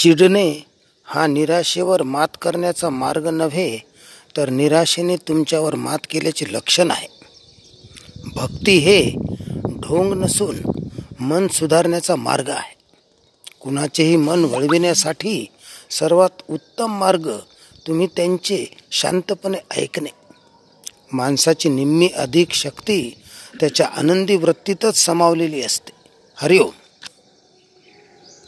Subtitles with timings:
[0.00, 0.66] चिडणे
[1.04, 3.78] हा निराशेवर मात करण्याचा मार्ग नव्हे
[4.36, 7.08] तर निराशेने तुमच्यावर मात केल्याचे लक्षण आहे.
[8.34, 9.12] भक्ती हे
[9.64, 10.56] ढोंग नसून
[11.20, 12.76] मन सुधारण्याचा मार्ग आहे.
[13.60, 15.46] कुणाचेही मन वळविण्यासाठी
[15.90, 17.30] सर्वात उत्तम मार्ग
[17.86, 20.10] तुम्ही त्यांचे शांतपणे ऐकणे.
[21.12, 23.14] माणसाची निम्मी अधिक शक्ती
[23.60, 25.92] त्याच्या आनंदी वृत्तीतच समावलेली असते.
[26.34, 26.79] हरिओम.